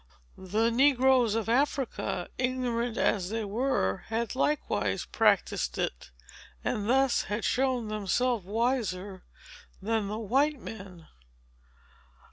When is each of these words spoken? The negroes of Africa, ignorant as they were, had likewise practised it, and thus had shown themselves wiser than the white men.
The 0.39 0.71
negroes 0.71 1.35
of 1.35 1.47
Africa, 1.47 2.27
ignorant 2.39 2.97
as 2.97 3.29
they 3.29 3.45
were, 3.45 3.97
had 4.07 4.33
likewise 4.33 5.05
practised 5.05 5.77
it, 5.77 6.09
and 6.63 6.89
thus 6.89 7.25
had 7.25 7.45
shown 7.45 7.87
themselves 7.87 8.43
wiser 8.43 9.21
than 9.79 10.07
the 10.07 10.17
white 10.17 10.59
men. 10.59 11.07